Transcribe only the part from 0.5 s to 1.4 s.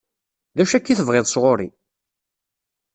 D acu akka i tebɣiḍ